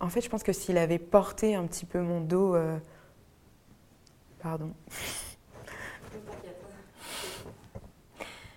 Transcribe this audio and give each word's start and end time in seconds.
En 0.00 0.08
fait, 0.08 0.20
je 0.20 0.28
pense 0.28 0.42
que 0.42 0.52
s'il 0.52 0.78
avait 0.78 0.98
porté 0.98 1.54
un 1.54 1.66
petit 1.66 1.84
peu 1.86 2.00
mon 2.00 2.20
dos. 2.20 2.54
euh, 2.54 2.78
Pardon. 4.40 4.70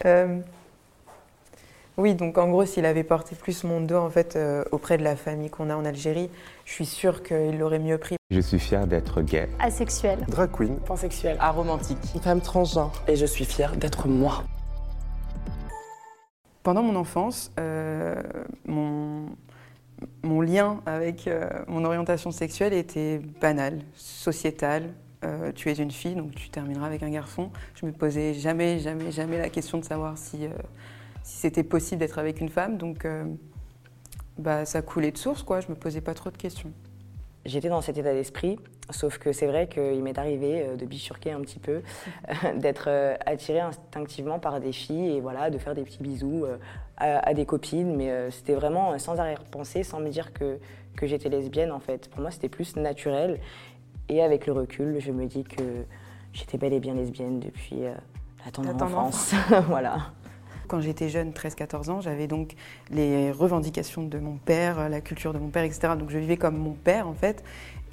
Euh, 0.05 0.39
Oui, 1.97 2.15
donc 2.15 2.38
en 2.38 2.49
gros, 2.49 2.65
s'il 2.65 2.85
avait 2.85 3.04
porté 3.04 3.35
plus 3.35 3.63
mon 3.63 3.81
dos 3.81 3.97
en 3.97 4.09
fait 4.09 4.35
euh, 4.35 4.63
auprès 4.71 4.97
de 4.97 5.04
la 5.04 5.15
famille 5.15 5.49
qu'on 5.49 5.69
a 5.69 5.75
en 5.75 5.85
Algérie, 5.85 6.29
je 6.65 6.71
suis 6.73 6.85
sûre 6.85 7.22
qu'il 7.22 7.58
l'aurait 7.60 7.79
mieux 7.79 7.97
pris. 7.97 8.15
Je 8.31 8.39
suis 8.39 8.60
fier 8.60 8.87
d'être 8.87 9.21
gay. 9.21 9.49
Asexuel. 9.60 10.19
Drag 10.28 10.49
queen. 10.51 10.78
pansexuel, 10.79 11.37
aromantique. 11.39 11.97
une 12.15 12.21
femme 12.21 12.42
transgenre. 12.42 13.03
Et 13.08 13.15
je 13.15 13.26
suis 13.26 13.46
fière 13.46 13.76
d'être 13.76 14.08
moi. 14.08 14.44
Pendant 16.63 16.81
mon 16.84 16.95
enfance, 16.95 17.52
euh, 17.59 18.16
mon, 18.66 19.01
mon 20.23 20.41
lien 20.41 20.81
avec 20.85 21.27
euh, 21.27 21.49
mon 21.67 21.84
orientation 21.84 22.31
sexuelle 22.31 22.73
était 22.73 23.21
banal, 23.39 23.80
sociétal. 23.95 24.94
Euh, 25.23 25.52
tu 25.53 25.70
es 25.70 25.73
une 25.73 25.91
fille, 25.91 26.16
donc 26.16 26.34
tu 26.35 26.49
termineras 26.49 26.88
avec 26.88 27.03
un 27.03 27.09
garçon. 27.09 27.52
Je 27.75 27.85
me 27.85 27.91
posais 27.91 28.34
jamais, 28.34 28.80
jamais, 28.80 29.11
jamais 29.11 29.38
la 29.38 29.49
question 29.49 29.77
de 29.77 29.85
savoir 29.85 30.17
si, 30.17 30.45
euh, 30.45 30.49
si 31.23 31.38
c'était 31.38 31.63
possible 31.63 31.99
d'être 31.99 32.20
avec 32.20 32.41
une 32.41 32.49
femme. 32.49 32.77
Donc, 32.77 33.05
bah, 34.38 34.66
ça 34.66 34.81
coulait 34.81 35.11
de 35.11 35.17
source, 35.17 35.44
quoi. 35.44 35.61
Je 35.61 35.67
me 35.67 35.75
posais 35.75 36.02
pas 36.02 36.13
trop 36.13 36.31
de 36.31 36.38
questions. 36.38 36.72
J'étais 37.45 37.70
dans 37.70 37.81
cet 37.81 37.98
état 37.98 38.13
d'esprit, 38.13 38.59
sauf 38.91 39.18
que 39.18 39.31
c'est 39.31 39.48
vrai 39.48 39.68
qu'il 39.68 40.04
m'est 40.04 40.18
arrivé 40.20 40.62
euh, 40.62 40.76
de 40.76 40.86
bifurquer 40.86 41.31
un 41.31 41.41
petit 41.41 41.59
peu, 41.59 41.81
d'être 42.55 42.86
euh, 42.88 43.16
attirée 43.26 43.62
instinctivement 43.62 44.38
par 44.40 44.59
des 44.59 44.72
filles 44.72 45.17
et 45.17 45.22
voilà, 45.22 45.50
de 45.50 45.58
faire 45.58 45.73
des 45.73 45.84
petits 45.84 46.04
bisous 46.04 46.45
euh, 46.45 46.58
à, 46.98 47.27
à 47.27 47.34
des 47.34 47.45
copines, 47.45 47.95
mais 47.95 48.30
c'était 48.30 48.54
vraiment 48.54 48.98
sans 49.00 49.20
arrière-pensée, 49.20 49.84
sans 49.84 50.00
me 50.00 50.09
dire 50.09 50.34
que, 50.34 50.59
que 50.95 51.08
j'étais 51.08 51.30
lesbienne 51.30 51.72
en 51.72 51.80
fait. 51.80 52.09
Pour 52.09 52.22
moi, 52.22 52.31
c'était 52.31 52.50
plus 52.50 52.76
naturel. 52.76 53.40
Et 54.09 54.22
avec 54.22 54.45
le 54.45 54.53
recul, 54.53 55.00
je 55.00 55.12
me 55.12 55.26
dis 55.26 55.44
que 55.44 55.86
j'étais 56.33 56.58
bel 56.58 56.73
et 56.73 56.80
bien 56.80 56.94
lesbienne 56.94 57.39
depuis 57.39 57.86
euh, 57.86 57.94
La 58.45 58.52
tendre 58.52 58.83
enfance. 58.83 59.33
voilà. 59.67 60.11
Quand 60.72 60.80
j'étais 60.80 61.09
jeune, 61.09 61.31
13-14 61.31 61.89
ans, 61.89 62.00
j'avais 62.00 62.27
donc 62.27 62.53
les 62.91 63.30
revendications 63.30 64.03
de 64.03 64.17
mon 64.19 64.38
père, 64.38 64.88
la 64.88 65.02
culture 65.02 65.33
de 65.33 65.38
mon 65.38 65.50
père, 65.50 65.66
etc. 65.66 65.95
Donc 66.00 66.11
je 66.11 66.17
vivais 66.17 66.38
comme 66.38 66.55
mon 66.55 66.72
père 66.72 67.09
en 67.09 67.14
fait. 67.14 67.44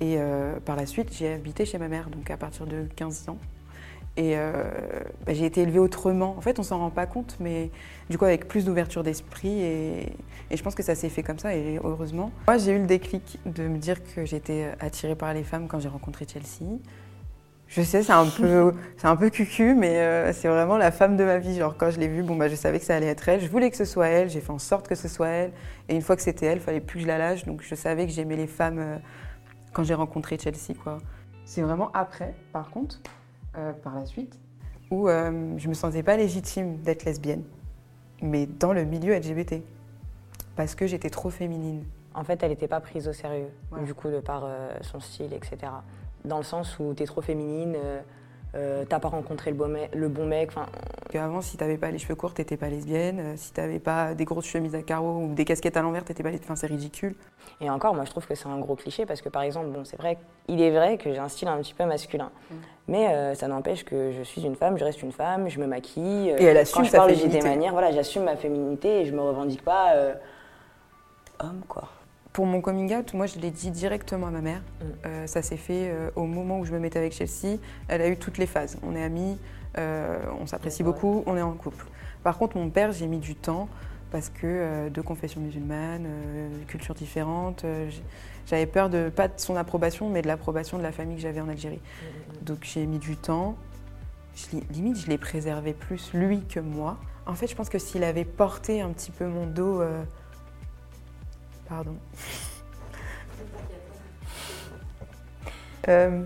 Et 0.01 0.15
euh, 0.17 0.61
par 0.61 0.77
la 0.77 0.87
suite, 0.87 1.09
j'ai 1.13 1.33
habité 1.33 1.65
chez 1.65 1.77
ma 1.79 1.89
mère, 1.89 2.09
donc 2.09 2.31
à 2.31 2.37
partir 2.37 2.69
de 2.69 2.87
15 2.95 3.31
ans. 3.31 3.39
Et 4.17 4.35
euh, 4.37 4.63
bah, 5.27 5.35
j'ai 5.35 5.45
été 5.45 5.63
élevée 5.63 5.81
autrement. 5.81 6.37
En 6.39 6.41
fait, 6.41 6.61
on 6.61 6.63
s'en 6.63 6.79
rend 6.79 6.91
pas 6.91 7.07
compte, 7.07 7.37
mais 7.41 7.73
du 8.11 8.17
coup 8.17 8.27
avec 8.27 8.47
plus 8.47 8.65
d'ouverture 8.65 9.03
d'esprit. 9.03 9.61
Et, 9.61 10.13
et 10.53 10.57
je 10.57 10.63
pense 10.63 10.77
que 10.77 10.85
ça 10.85 10.95
s'est 10.95 11.09
fait 11.09 11.25
comme 11.25 11.41
ça, 11.41 11.57
et 11.57 11.81
heureusement. 11.83 12.31
Moi, 12.47 12.59
j'ai 12.59 12.71
eu 12.71 12.79
le 12.79 12.87
déclic 12.87 13.41
de 13.45 13.67
me 13.67 13.79
dire 13.79 13.97
que 14.15 14.25
j'étais 14.25 14.69
attirée 14.79 15.17
par 15.17 15.35
les 15.35 15.43
femmes 15.43 15.67
quand 15.67 15.81
j'ai 15.81 15.89
rencontré 15.89 16.27
Chelsea. 16.33 16.79
Je 17.69 17.83
sais, 17.83 18.03
c'est 18.03 18.13
un 18.13 18.27
peu, 18.27 18.75
c'est 18.97 19.07
un 19.07 19.17
peu 19.17 19.29
cucu, 19.29 19.75
mais 19.75 19.99
euh, 19.99 20.33
c'est 20.33 20.49
vraiment 20.49 20.79
la 20.79 20.91
femme 20.91 21.17
de 21.19 21.25
ma 21.25 21.37
vie. 21.39 21.57
Genre 21.59 21.77
quand 21.77 21.91
je 21.91 22.01
l'ai 22.01 22.09
vue, 22.09 22.23
bon 22.23 22.35
bah 22.35 22.49
je 22.49 22.55
savais 22.55 22.79
que 22.79 22.85
ça 22.87 22.97
allait 22.97 23.07
être 23.09 23.29
elle. 23.29 23.41
Je 23.41 23.49
voulais 23.49 23.71
que 23.71 23.77
ce 23.77 23.85
soit 23.85 24.07
elle. 24.09 24.31
J'ai 24.31 24.41
fait 24.41 24.51
en 24.53 24.59
sorte 24.59 24.89
que 24.89 24.95
ce 24.95 25.07
soit 25.07 25.29
elle. 25.29 25.53
Et 25.89 25.95
une 25.95 26.01
fois 26.01 26.17
que 26.17 26.23
c'était 26.23 26.47
elle, 26.47 26.59
il 26.59 26.63
fallait 26.63 26.81
plus 26.81 26.97
que 27.01 27.03
je 27.03 27.07
la 27.07 27.19
lâche. 27.19 27.45
Donc 27.45 27.63
je 27.63 27.75
savais 27.75 28.07
que 28.07 28.13
j'aimais 28.13 28.37
les 28.37 28.47
femmes 28.47 28.79
euh, 28.79 28.97
quand 29.75 29.85
j'ai 29.85 29.93
rencontré 29.95 30.39
Chelsea, 30.39 30.75
quoi. 30.83 30.99
C'est 31.45 31.61
vraiment 31.61 31.91
après, 31.93 32.35
par 32.55 32.71
contre, 32.71 33.01
euh, 33.57 33.73
par 33.73 33.95
la 33.95 34.07
suite, 34.07 34.39
où 34.91 35.07
je 35.09 35.69
me 35.69 35.75
sentais 35.75 36.03
pas 36.03 36.17
légitime 36.17 36.79
d'être 36.79 37.05
lesbienne, 37.05 37.43
mais 38.23 38.47
dans 38.47 38.73
le 38.73 38.85
milieu 38.85 39.15
LGBT, 39.15 39.63
parce 40.57 40.75
que 40.75 40.87
j'étais 40.87 41.11
trop 41.11 41.29
féminine. 41.29 41.85
En 42.15 42.25
fait, 42.25 42.43
elle 42.43 42.49
n'était 42.51 42.69
pas 42.69 42.81
prise 42.81 43.07
au 43.09 43.13
sérieux, 43.13 43.49
Ouais. 43.71 43.83
du 43.85 43.93
coup, 43.93 44.09
de 44.09 44.21
par 44.21 44.47
son 44.81 45.01
style, 45.01 45.33
etc. 45.35 45.57
Dans 46.25 46.39
le 46.39 46.45
sens 46.45 46.79
où 46.79 46.95
tu 46.95 47.03
es 47.03 47.07
trop 47.07 47.21
féminine, 47.23 47.75
euh, 47.77 48.01
euh, 48.55 48.85
t'as 48.89 48.99
pas 48.99 49.09
rencontré 49.09 49.51
le 49.51 49.57
bon 49.57 49.69
mec, 49.69 49.95
le 49.95 50.09
bon 50.09 50.25
mec 50.27 50.49
enfin, 50.51 50.67
Avant, 51.15 51.43
si 51.43 51.57
t'avais 51.59 51.77
pas 51.77 51.91
les 51.91 51.99
cheveux 51.99 52.15
courts, 52.15 52.33
t'étais 52.33 52.57
pas 52.57 52.69
lesbienne. 52.69 53.21
Euh, 53.21 53.35
Si 53.37 53.53
t'avais 53.53 53.79
pas 53.79 54.15
des 54.15 54.25
grosses 54.25 54.47
chemises 54.47 54.75
à 54.75 54.83
carreaux 54.83 55.19
ou 55.19 55.35
des 55.35 55.45
casquettes 55.45 55.77
à 55.77 55.83
l'envers, 55.83 56.05
t'étais 56.05 56.23
pas 56.23 56.31
lesbienne. 56.31 56.47
Enfin, 56.51 56.57
c'est 56.57 56.67
ridicule. 56.67 57.15
Et 57.61 57.69
encore, 57.69 57.95
moi, 57.95 58.05
je 58.05 58.11
trouve 58.11 58.27
que 58.27 58.35
c'est 58.35 58.49
un 58.49 58.59
gros 58.59 58.75
cliché 58.75 59.05
parce 59.05 59.21
que, 59.21 59.29
par 59.29 59.43
exemple, 59.43 59.69
bon, 59.69 59.85
c'est 59.85 59.97
vrai, 59.99 60.17
il 60.49 60.63
est 60.63 60.71
vrai 60.71 60.97
que 60.97 61.13
j'ai 61.13 61.19
un 61.19 61.29
style 61.29 61.49
un 61.49 61.59
petit 61.59 61.75
peu 61.75 61.85
masculin. 61.85 62.31
Mm. 62.51 62.55
Mais 62.89 63.09
euh, 63.09 63.35
ça 63.35 63.49
n'empêche 63.49 63.85
que 63.85 64.13
je 64.13 64.23
suis 64.23 64.43
une 64.45 64.55
femme, 64.57 64.79
je 64.79 64.85
reste 64.85 65.03
une 65.03 65.13
femme, 65.13 65.49
je 65.49 65.61
me 65.61 65.67
maquille. 65.67 66.31
Et 66.39 66.45
elle 66.45 66.57
assume 66.57 66.79
Quand 66.79 66.85
je 66.85 66.91
sa 66.91 66.99
parle, 66.99 67.11
j'ai 67.11 67.17
des 67.17 67.21
féminité. 67.29 67.49
manières, 67.49 67.73
voilà, 67.73 67.93
j'assume 67.93 68.25
ma 68.25 68.37
féminité 68.37 69.01
et 69.01 69.05
je 69.05 69.13
me 69.15 69.21
revendique 69.21 69.63
pas 69.63 69.93
euh, 69.95 70.15
homme, 71.41 71.61
quoi. 71.69 71.89
Pour 72.39 72.47
mon 72.47 72.61
coming 72.61 72.95
out, 72.95 73.15
moi, 73.15 73.27
je 73.27 73.37
l'ai 73.41 73.51
dit 73.51 73.73
directement 73.73 74.29
à 74.29 74.31
ma 74.31 74.41
mère. 74.41 74.61
Mm. 74.61 74.85
Euh, 75.07 75.27
ça 75.27 75.43
s'est 75.43 75.57
fait 75.57 75.91
euh, 75.91 76.09
au 76.15 76.23
moment 76.23 76.61
où 76.61 76.65
je 76.65 76.71
me 76.73 76.79
mettais 76.79 77.01
avec 77.01 77.13
Chelsea. 77.13 77.59
Elle 77.89 78.01
a 78.01 78.07
eu 78.07 78.17
toutes 78.17 78.39
les 78.39 78.47
phases. 78.47 78.79
On 78.85 78.95
est 78.95 79.03
amis, 79.03 79.37
euh, 79.77 80.21
on 80.41 80.47
s'apprécie 80.47 80.85
Ouais. 80.85 80.87
beaucoup, 80.87 81.25
on 81.27 81.37
est 81.37 81.43
en 81.43 81.51
couple. 81.55 81.85
Par 82.23 82.39
contre, 82.39 82.57
mon 82.57 82.71
père, 82.71 82.93
j'ai 82.93 83.09
mis 83.09 83.19
du 83.19 83.35
temps 83.35 83.69
parce 84.13 84.29
que 84.29 84.89
de 84.89 85.01
confession 85.01 85.41
musulmane, 85.41 86.07
culture 86.69 86.95
différente. 86.95 87.65
j'avais 88.47 88.67
peur 88.67 88.89
de 88.89 89.09
pas 89.09 89.27
de 89.27 89.35
son 89.37 89.57
approbation, 89.57 90.09
mais 90.09 90.23
de 90.23 90.29
l'approbation 90.29 90.79
de 90.79 90.85
la 90.85 90.93
famille 90.93 91.17
que 91.17 91.23
j'avais 91.23 91.41
en 91.41 91.49
Algérie. 91.49 91.81
Donc 92.43 92.59
j'ai 92.63 92.87
mis 92.87 93.01
du 93.01 93.17
temps. 93.17 93.57
Je 94.37 94.59
limite, 94.73 94.97
je 94.97 95.09
l'ai 95.09 95.19
préservé 95.19 95.73
plus 95.73 96.13
lui 96.15 96.43
que 96.43 96.61
moi. 96.61 96.99
En 97.27 97.35
fait, 97.35 97.49
je 97.49 97.57
pense 97.57 97.69
que 97.69 97.81
s'il 97.81 98.05
avait 98.05 98.25
porté 98.25 98.81
un 98.81 98.91
petit 98.91 99.11
peu 99.11 99.27
mon 99.27 99.49
dos. 99.49 99.83
Pardon. 101.69 101.97
Euh, 105.89 106.23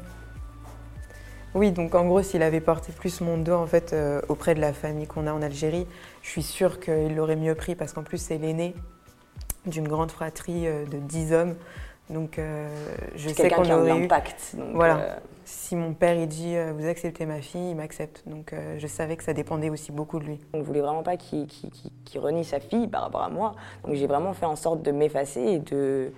Oui, 1.55 1.71
donc 1.71 1.95
en 1.95 2.07
gros, 2.07 2.23
s'il 2.23 2.43
avait 2.43 2.61
porté 2.61 2.93
plus 2.93 3.21
mon 3.21 3.37
dos 3.37 3.53
en 3.55 3.67
fait 3.67 3.93
euh, 3.93 4.21
auprès 4.29 4.55
de 4.55 4.61
la 4.61 4.73
famille 4.73 5.07
qu'on 5.07 5.27
a 5.27 5.33
en 5.33 5.43
Algérie, 5.43 5.87
je 6.23 6.31
suis 6.31 6.43
sûre 6.43 6.81
qu'il 6.81 7.15
l'aurait 7.15 7.37
mieux 7.37 7.55
pris 7.55 7.75
parce 7.75 7.93
qu'en 7.93 8.03
plus 8.03 8.19
c'est 8.19 8.39
l'aîné 8.39 8.75
d'une 9.67 9.87
grande 9.87 10.11
fratrie 10.11 10.67
euh, 10.67 10.87
de 10.87 10.97
10 10.99 11.33
hommes. 11.35 11.55
Donc 12.11 12.39
euh, 12.39 12.69
je 13.17 13.29
C'est 13.29 13.35
sais 13.35 13.43
quelqu'un 13.43 13.57
qu'on 13.57 13.63
qui 13.65 13.71
a 13.73 13.79
aurait 13.79 13.91
un 13.91 13.97
eu. 13.99 14.05
impact. 14.05 14.57
donc, 14.57 14.75
Voilà. 14.75 15.19
Euh, 15.53 15.67
Si 15.69 15.77
mon 15.77 15.95
père 15.95 16.15
il 16.15 16.27
dit 16.29 16.57
euh, 16.57 16.73
vous 16.77 16.87
acceptez 16.87 17.27
ma 17.27 17.41
fille, 17.41 17.71
il 17.71 17.77
m'accepte. 17.77 18.23
Donc 18.27 18.53
euh, 18.53 18.77
je 18.79 18.87
savais 18.87 19.17
que 19.17 19.25
ça 19.25 19.33
dépendait 19.33 19.71
aussi 19.71 19.93
beaucoup 19.93 20.19
de 20.19 20.25
lui. 20.25 20.41
On 20.55 20.59
ne 20.59 20.63
voulait 20.63 20.81
vraiment 20.81 21.03
pas 21.03 21.17
qu'il 21.17 21.47
renie 22.17 22.45
sa 22.45 22.61
fille 22.61 22.89
par 22.89 23.03
rapport 23.03 23.23
à 23.23 23.29
moi. 23.31 23.55
Donc 23.85 23.95
j'ai 23.95 24.07
vraiment 24.07 24.33
fait 24.33 24.47
en 24.47 24.57
sorte 24.57 24.83
de 24.83 24.91
m'effacer 24.91 25.41
et 25.41 25.59
de 25.59 26.13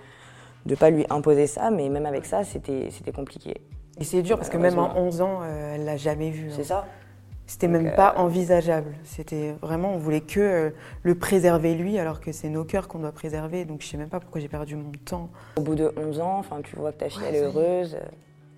ne 0.65 0.75
pas 0.75 0.89
lui 0.89 1.05
imposer 1.09 1.47
ça. 1.47 1.69
Mais 1.71 1.89
même 1.89 2.05
avec 2.05 2.25
ça, 2.25 2.43
c'était 2.43 2.89
compliqué. 3.13 3.55
Et 3.99 4.03
c'est 4.03 4.21
dur 4.21 4.37
parce 4.37 4.49
que 4.49 4.57
même 4.57 4.77
en 4.77 4.87
Malheureusement. 4.89 5.07
11 5.07 5.21
ans, 5.21 5.39
euh, 5.43 5.75
elle 5.75 5.85
l'a 5.85 5.97
jamais 5.97 6.29
vu. 6.29 6.49
hein. 6.49 6.53
C'est 6.55 6.65
ça 6.65 6.85
C'était 7.47 7.67
même 7.69 7.87
euh, 7.87 7.95
pas 7.95 8.15
envisageable. 8.17 8.93
C'était 9.03 9.53
vraiment, 9.61 9.93
on 9.93 9.97
voulait 9.97 10.21
que 10.21 10.39
euh, 10.39 10.69
le 11.03 11.15
préserver 11.15 11.75
lui, 11.75 11.97
alors 11.97 12.19
que 12.19 12.31
c'est 12.33 12.49
nos 12.49 12.65
cœurs 12.65 12.87
qu'on 12.89 12.99
doit 12.99 13.13
préserver. 13.13 13.63
Donc 13.63 13.81
je 13.81 13.87
sais 13.87 13.97
même 13.97 14.09
pas 14.09 14.19
pourquoi 14.19 14.41
j'ai 14.41 14.49
perdu 14.49 14.75
mon 14.75 14.91
temps. 15.05 15.29
Au 15.55 15.61
bout 15.61 15.75
de 15.75 15.93
11 15.95 16.19
ans, 16.19 16.37
enfin, 16.39 16.59
tu 16.61 16.75
vois 16.75 16.91
que 16.91 16.97
ta 16.99 17.09
fille 17.09 17.21
elle 17.27 17.35
est 17.35 17.43
heureuse. 17.43 17.97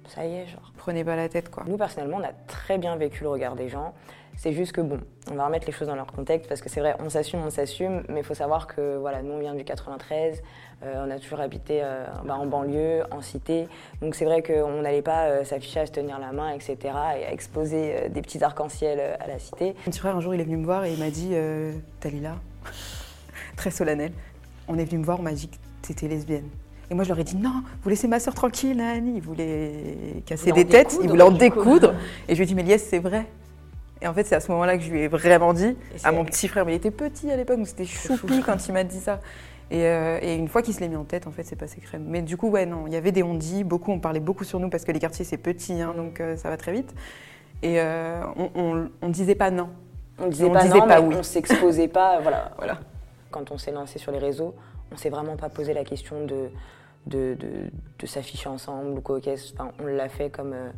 Ça 0.07 0.25
y 0.25 0.35
est, 0.35 0.47
genre. 0.47 0.71
Prenez 0.77 1.03
pas 1.03 1.15
la 1.15 1.29
tête, 1.29 1.49
quoi. 1.49 1.63
Nous, 1.67 1.77
personnellement, 1.77 2.17
on 2.17 2.23
a 2.23 2.33
très 2.47 2.77
bien 2.77 2.95
vécu 2.95 3.23
le 3.23 3.29
regard 3.29 3.55
des 3.55 3.69
gens. 3.69 3.93
C'est 4.37 4.53
juste 4.53 4.71
que, 4.71 4.81
bon, 4.81 4.99
on 5.31 5.35
va 5.35 5.45
remettre 5.45 5.65
les 5.65 5.73
choses 5.73 5.87
dans 5.87 5.95
leur 5.95 6.05
contexte 6.05 6.47
parce 6.47 6.61
que 6.61 6.69
c'est 6.69 6.79
vrai, 6.79 6.95
on 6.99 7.09
s'assume, 7.09 7.39
on 7.43 7.49
s'assume, 7.49 8.03
mais 8.07 8.19
il 8.19 8.23
faut 8.23 8.35
savoir 8.35 8.67
que, 8.67 8.95
voilà, 8.97 9.23
nous, 9.23 9.33
on 9.33 9.39
vient 9.39 9.55
du 9.55 9.63
93, 9.63 10.43
euh, 10.83 11.05
on 11.05 11.09
a 11.09 11.17
toujours 11.17 11.39
habité 11.39 11.81
euh, 11.83 12.05
bah, 12.23 12.35
en 12.35 12.45
banlieue, 12.45 13.01
en 13.09 13.21
cité. 13.21 13.67
Donc, 13.99 14.13
c'est 14.13 14.25
vrai 14.25 14.43
qu'on 14.43 14.83
n'allait 14.83 15.01
pas 15.01 15.25
euh, 15.25 15.43
s'afficher 15.43 15.79
à 15.79 15.85
se 15.87 15.91
tenir 15.91 16.19
la 16.19 16.31
main, 16.33 16.51
etc., 16.51 16.77
et 17.19 17.25
à 17.25 17.33
exposer 17.33 18.09
des 18.09 18.21
petits 18.21 18.43
arcs-en-ciel 18.43 19.17
à 19.19 19.27
la 19.27 19.39
cité. 19.39 19.73
Mon 19.85 19.91
petit 19.91 19.99
frère, 19.99 20.15
un 20.15 20.21
jour, 20.21 20.35
il 20.35 20.41
est 20.41 20.45
venu 20.45 20.57
me 20.57 20.65
voir 20.65 20.85
et 20.85 20.93
il 20.93 20.99
m'a 20.99 21.09
dit 21.09 21.33
Dalila, 22.01 22.35
très 23.57 23.71
solennel, 23.71 24.11
on 24.67 24.77
est 24.77 24.85
venu 24.85 24.99
me 24.99 25.05
voir, 25.05 25.19
on 25.19 25.23
m'a 25.23 25.31
dit 25.31 25.49
que 25.49 25.55
t'étais 25.81 26.07
lesbienne. 26.07 26.49
Et 26.89 26.93
moi, 26.93 27.03
je 27.03 27.09
leur 27.09 27.19
ai 27.19 27.23
dit 27.23 27.35
non, 27.35 27.63
vous 27.83 27.89
laissez 27.89 28.07
ma 28.07 28.19
soeur 28.19 28.33
tranquille, 28.33 28.77
Nani. 28.77 29.13
Il 29.17 29.21
voulait 29.21 30.23
casser 30.25 30.51
des 30.51 30.65
têtes, 30.65 30.97
il 31.01 31.09
voulait 31.09 31.23
en 31.23 31.31
découdre. 31.31 31.93
Et 32.27 32.33
je 32.33 32.37
lui 32.37 32.43
ai 32.43 32.47
dit 32.47 32.55
mais 32.55 32.63
Lies, 32.63 32.79
c'est 32.79 32.99
vrai. 32.99 33.25
Et 34.01 34.07
en 34.07 34.13
fait, 34.13 34.25
c'est 34.25 34.35
à 34.35 34.39
ce 34.39 34.51
moment-là 34.51 34.77
que 34.77 34.83
je 34.83 34.91
lui 34.91 35.01
ai 35.01 35.07
vraiment 35.07 35.53
dit 35.53 35.75
à 36.03 36.11
mon 36.11 36.23
petit 36.23 36.47
frère, 36.47 36.65
mais 36.65 36.73
il 36.73 36.75
était 36.75 36.91
petit 36.91 37.31
à 37.31 37.35
l'époque, 37.35 37.57
donc 37.57 37.67
c'était 37.67 37.85
choupi 37.85 38.41
quand 38.45 38.67
il 38.67 38.73
m'a 38.73 38.83
dit 38.83 38.99
ça. 38.99 39.19
Et, 39.69 39.85
euh, 39.85 40.19
et 40.21 40.35
une 40.35 40.47
fois 40.47 40.61
qu'il 40.61 40.73
se 40.73 40.79
l'est 40.79 40.87
mis 40.87 40.95
en 40.95 41.03
tête, 41.03 41.27
en 41.27 41.31
fait, 41.31 41.43
c'est 41.43 41.57
passé 41.57 41.81
crème. 41.81 42.05
Mais 42.07 42.21
du 42.21 42.37
coup, 42.37 42.49
ouais, 42.49 42.65
non, 42.65 42.85
il 42.87 42.93
y 42.93 42.95
avait 42.95 43.11
des 43.11 43.23
on-dit, 43.23 43.63
beaucoup, 43.63 43.91
on 43.91 43.99
parlait 43.99 44.21
beaucoup 44.21 44.45
sur 44.45 44.59
nous 44.59 44.69
parce 44.69 44.85
que 44.85 44.91
les 44.91 44.99
quartiers, 44.99 45.25
c'est 45.25 45.37
petit, 45.37 45.81
hein, 45.81 45.93
donc 45.97 46.21
euh, 46.21 46.37
ça 46.37 46.49
va 46.49 46.57
très 46.57 46.71
vite. 46.71 46.93
Et 47.63 47.81
euh, 47.81 48.23
on, 48.55 48.87
on 49.01 49.09
disait 49.09 49.35
pas 49.35 49.51
non. 49.51 49.69
On 50.19 50.27
disait 50.27 50.45
On 50.45 50.51
pas 50.53 50.61
disait 50.61 50.79
non, 50.79 50.87
pas 50.87 51.01
mais 51.01 51.07
oui. 51.07 51.15
on 51.19 51.23
s'exposait 51.23 51.87
pas, 51.87 52.19
voilà. 52.21 52.51
Voilà. 52.57 52.79
Quand 53.29 53.51
on 53.51 53.57
s'est 53.57 53.71
lancé 53.71 53.99
sur 53.99 54.11
les 54.11 54.19
réseaux, 54.19 54.55
on 54.91 54.97
s'est 54.97 55.09
vraiment 55.09 55.35
pas 55.37 55.49
posé 55.49 55.73
la 55.73 55.83
question 55.83 56.25
de, 56.25 56.49
de, 57.05 57.35
de, 57.39 57.47
de 57.99 58.05
s'afficher 58.05 58.49
ensemble 58.49 58.97
ou 58.97 59.01
quoi. 59.01 59.17
Enfin, 59.17 59.71
on 59.79 59.85
l'a 59.85 60.09
fait 60.09 60.29
comme, 60.29 60.53
euh, 60.53 60.69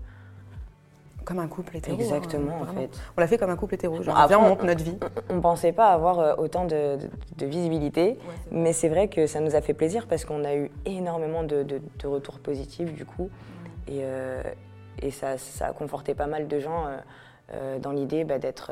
comme 1.26 1.40
un 1.40 1.48
couple 1.48 1.78
hétéro. 1.78 1.96
hein, 1.96 2.00
Exactement, 2.00 2.56
en 2.56 2.64
vraiment. 2.64 2.82
fait. 2.82 2.90
On 3.18 3.22
l'a 3.22 3.28
fait 3.28 3.38
comme 3.38 3.50
un 3.52 3.56
couple 3.56 3.76
hétéro. 3.76 4.02
Genre, 4.02 4.16
Bon, 4.16 4.26
viens, 4.28 4.40
on 4.40 4.50
monte 4.50 4.64
notre 4.64 4.84
vie. 4.84 4.98
On 5.30 5.36
ne 5.36 5.42
pensait 5.42 5.72
pas 5.74 5.90
avoir 5.90 6.20
euh, 6.20 6.36
autant 6.38 6.66
de, 6.66 6.98
visibilité, 7.40 8.18
mais 8.52 8.74
c'est 8.74 8.90
vrai 8.90 9.08
que 9.08 9.28
ça 9.28 9.40
nous 9.40 9.56
a 9.56 9.62
fait 9.62 9.74
plaisir 9.74 10.08
parce 10.08 10.26
qu'on 10.26 10.44
a 10.44 10.56
eu 10.56 10.72
énormément 10.86 11.44
de, 11.44 11.66
retours 12.04 12.40
positifs 12.40 12.94
du 12.94 13.06
coup. 13.06 13.30
Et, 13.88 14.00
euh, 14.02 14.42
et 15.02 15.12
ça, 15.12 15.38
ça 15.38 15.68
a 15.68 15.74
conforté 15.74 16.14
pas 16.14 16.28
mal 16.28 16.48
de 16.48 16.60
gens 16.60 16.86
euh, 17.54 17.80
dans 17.80 17.92
l'idée 17.92 18.24
bah, 18.24 18.38
d'être 18.40 18.72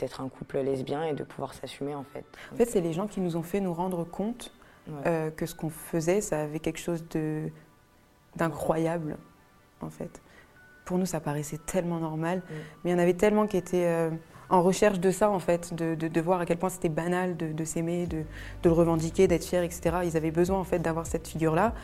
d'être 0.00 0.20
un 0.20 0.28
couple 0.28 0.58
lesbien 0.58 1.04
et 1.04 1.12
de 1.14 1.22
pouvoir 1.24 1.54
s'assumer 1.54 1.94
en 1.94 2.04
fait. 2.04 2.24
En 2.52 2.56
fait, 2.56 2.66
c'est 2.66 2.80
les 2.80 2.92
gens 2.92 3.06
qui 3.06 3.20
nous 3.20 3.36
ont 3.36 3.42
fait 3.42 3.60
nous 3.60 3.72
rendre 3.74 4.04
compte 4.04 4.52
Ouais. 4.88 4.94
euh, 5.06 5.30
que 5.30 5.44
ce 5.46 5.54
qu'on 5.54 5.68
faisait, 5.70 6.20
ça 6.22 6.40
avait 6.40 6.58
quelque 6.58 6.78
chose 6.80 7.04
de 7.10 7.50
d'incroyable, 8.36 9.16
en 9.80 9.90
fait. 9.90 10.20
Pour 10.84 10.98
nous, 10.98 11.06
ça 11.06 11.20
paraissait 11.20 11.58
tellement 11.58 11.98
normal, 11.98 12.38
Mm. 12.38 12.42
mais 12.84 12.90
il 12.90 12.92
y 12.94 12.96
en 12.96 12.98
avait 13.02 13.14
tellement 13.14 13.46
qui 13.46 13.56
étaient 13.56 13.86
euh, 13.86 14.10
en 14.48 14.62
recherche 14.62 14.98
de 14.98 15.10
ça, 15.10 15.30
en 15.30 15.38
fait, 15.38 15.74
de, 15.74 15.94
de- 15.94 16.08
de 16.08 16.20
voir 16.20 16.40
à 16.40 16.46
quel 16.46 16.56
point 16.56 16.70
c'était 16.70 16.88
banal 16.88 17.36
de, 17.36 17.52
de 17.52 17.64
s'aimer, 17.64 18.06
de, 18.06 18.18
de 18.62 18.68
le 18.68 18.72
revendiquer, 18.72 19.28
d'être 19.28 19.44
fier, 19.44 19.62
etc. 19.62 19.98
Ils 20.04 20.16
avaient 20.16 20.30
besoin, 20.32 20.58
en 20.58 20.64
fait, 20.64 20.78
d'avoir 20.80 21.06
cette 21.06 21.28
figure-là. 21.28 21.74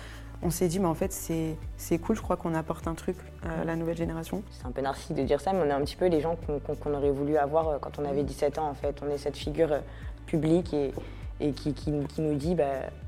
On 0.42 0.50
s'est 0.50 0.68
dit, 0.68 0.78
mais 0.78 0.86
en 0.86 0.94
fait, 0.94 1.12
c'est 1.12 1.98
cool, 1.98 2.14
je 2.16 2.20
crois 2.22 2.36
qu'on 2.36 2.54
apporte 2.54 2.86
un 2.86 2.94
truc 2.94 3.16
à 3.42 3.64
la 3.64 3.74
nouvelle 3.76 3.96
génération. 3.96 4.42
C'est 4.50 4.66
un 4.66 4.70
peu 4.70 4.82
narcissique 4.82 5.16
de 5.16 5.22
dire 5.22 5.40
ça, 5.40 5.52
mais 5.52 5.60
on 5.62 5.66
est 5.66 5.72
un 5.72 5.80
petit 5.80 5.96
peu 5.96 6.06
les 6.06 6.20
gens 6.20 6.36
qu'on 6.82 6.94
aurait 6.94 7.10
voulu 7.10 7.36
avoir 7.36 7.68
euh, 7.68 7.78
quand 7.80 7.98
on 7.98 8.04
avait 8.04 8.22
17 8.22 8.58
ans 8.58 8.68
en 8.68 8.74
fait. 8.74 9.00
On 9.06 9.10
est 9.12 9.18
cette 9.18 9.36
figure 9.36 9.72
euh, 9.72 9.78
publique 10.26 10.74
et, 10.74 10.92
et 11.40 11.52
qui, 11.52 11.72
qui- 11.74 11.92
qui 12.08 12.20
nous 12.20 12.34
dit 12.34 12.54
bah, 12.54 12.64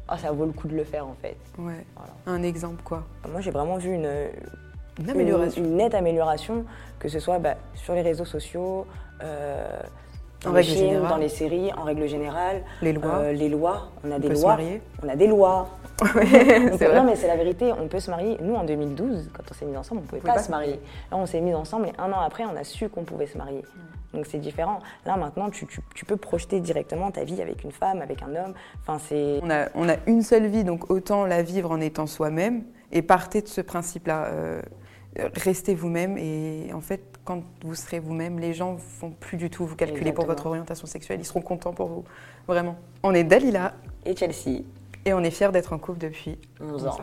Ah, 0.08 0.16
ça 0.18 0.32
vaut 0.32 0.46
le 0.46 0.52
coup 0.52 0.68
de 0.68 0.74
le 0.76 0.84
faire 0.84 1.06
en 1.06 1.14
fait. 1.20 1.36
Ouais, 1.58 1.84
Voilà. 1.96 2.12
un 2.26 2.42
exemple, 2.42 2.82
quoi. 2.82 3.04
Moi 3.30 3.40
j'ai 3.40 3.50
vraiment 3.50 3.76
vu 3.76 3.92
une, 3.92 4.08
Une 4.98 5.10
amélioration. 5.10 5.62
Une, 5.62 5.70
une 5.70 5.76
nette 5.76 5.94
amélioration, 5.94 6.64
que 6.98 7.08
ce 7.08 7.18
soit 7.20 7.38
bah, 7.38 7.54
sur 7.74 7.94
les 7.94 8.02
réseaux 8.02 8.24
sociaux, 8.24 8.86
euh, 9.22 9.66
dans 10.44 10.50
En 10.50 10.54
les 10.54 10.62
films, 10.62 11.06
dans 11.08 11.16
les 11.16 11.28
séries, 11.28 11.72
en 11.74 11.82
règle 11.82 12.06
générale. 12.06 12.62
Les 12.80 12.92
lois. 12.92 13.14
Euh, 13.18 13.32
les 13.32 13.48
lois, 13.48 13.88
on 14.04 14.12
a 14.12 14.16
on 14.16 14.18
des 14.20 14.28
lois. 14.28 14.56
On 15.02 15.08
a 15.08 15.16
des 15.16 15.26
lois. 15.26 15.68
Donc, 16.70 16.80
vrai. 16.80 16.94
Non 16.94 17.04
mais 17.04 17.16
c'est 17.16 17.26
la 17.26 17.36
vérité, 17.36 17.72
on 17.72 17.88
peut 17.88 18.00
se 18.00 18.10
marier. 18.10 18.36
Nous 18.40 18.54
en 18.54 18.64
2012, 18.64 19.30
quand 19.32 19.42
on 19.50 19.54
s'est 19.54 19.64
mis 19.66 19.76
ensemble, 19.76 20.00
on 20.00 20.04
ne 20.04 20.08
pouvait 20.08 20.20
pas, 20.20 20.34
pas 20.34 20.42
se 20.42 20.50
marier. 20.50 20.80
Là 21.10 21.16
on 21.16 21.26
s'est 21.26 21.40
mis 21.40 21.54
ensemble 21.54 21.86
et 21.88 21.92
un 21.98 22.12
an 22.12 22.20
après, 22.20 22.44
on 22.44 22.56
a 22.56 22.64
su 22.64 22.88
qu'on 22.88 23.04
pouvait 23.04 23.26
se 23.26 23.36
marier. 23.38 23.62
Donc 24.14 24.26
c'est 24.26 24.38
différent. 24.38 24.78
Là 25.04 25.16
maintenant, 25.16 25.50
tu, 25.50 25.66
tu- 25.66 25.82
tu 25.94 26.04
peux 26.04 26.16
projeter 26.16 26.60
directement 26.60 27.10
ta 27.10 27.24
vie 27.24 27.42
avec 27.42 27.62
une 27.64 27.72
femme, 27.72 28.00
avec 28.00 28.22
un 28.22 28.34
homme. 28.36 28.54
Enfin 28.80 28.98
c'est... 28.98 29.40
On 29.42 29.50
a, 29.50 29.66
on 29.74 29.88
a 29.88 29.96
une 30.06 30.22
seule 30.22 30.46
vie, 30.46 30.64
donc 30.64 30.90
autant 30.90 31.26
la 31.26 31.42
vivre 31.42 31.70
en 31.70 31.80
étant 31.80 32.06
soi-même. 32.06 32.62
Et 32.90 33.02
partez 33.02 33.42
de 33.42 33.48
ce 33.48 33.60
principe-là. 33.60 34.24
euh, 34.32 34.62
restez 35.34 35.74
vous-même. 35.74 36.16
Et 36.16 36.70
en 36.72 36.80
fait, 36.80 37.02
quand 37.24 37.42
vous 37.62 37.74
serez 37.74 37.98
vous-même, 37.98 38.38
les 38.38 38.54
gens 38.54 38.76
vont 39.00 39.10
plus 39.10 39.36
du 39.36 39.50
tout 39.50 39.66
vous 39.66 39.76
calculer 39.76 40.12
pour 40.12 40.24
votre 40.24 40.46
orientation 40.46 40.86
sexuelle. 40.86 41.20
Ils 41.20 41.26
seront 41.26 41.42
contents 41.42 41.72
pour 41.74 41.88
vous. 41.88 42.04
Vraiment. 42.46 42.76
On 43.02 43.12
est 43.14 43.24
Dalila 43.24 43.74
Et 44.06 44.16
Chelsea, 44.16 44.62
et 45.08 45.14
on 45.14 45.20
est 45.20 45.30
fiers 45.30 45.50
d'être 45.52 45.72
en 45.72 45.78
couple 45.78 46.00
depuis 46.00 46.38
11 46.60 46.86
ans. 46.86 46.98